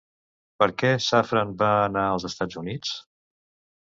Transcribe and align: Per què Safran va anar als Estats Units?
Per 0.61 0.67
què 0.81 0.89
Safran 1.09 1.53
va 1.61 1.69
anar 1.81 2.07
als 2.15 2.29
Estats 2.31 2.59
Units? 2.63 2.99